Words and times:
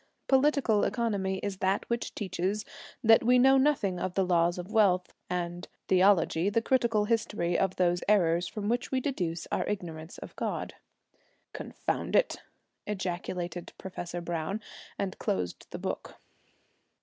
Political 0.27 0.83
Economy 0.83 1.37
is 1.43 1.57
that 1.57 1.87
which 1.87 2.15
teaches 2.15 2.65
that 3.03 3.23
we 3.23 3.37
know 3.37 3.59
nothing 3.59 3.99
of 3.99 4.15
the 4.15 4.25
laws 4.25 4.57
of 4.57 4.71
wealth; 4.71 5.13
and 5.29 5.67
Theology 5.89 6.49
the 6.49 6.59
critical 6.59 7.05
history 7.05 7.55
of 7.55 7.75
those 7.75 8.01
errors 8.09 8.47
from 8.47 8.67
which 8.67 8.91
we 8.91 8.99
deduce 8.99 9.45
our 9.51 9.63
ignorance 9.67 10.17
of 10.17 10.35
God.' 10.35 10.73
'Confound 11.53 12.15
it!' 12.15 12.41
ejaculated 12.87 13.73
Professor 13.77 14.21
Browne, 14.21 14.59
and 14.97 15.19
closed 15.19 15.67
the 15.69 15.77
book. 15.77 16.15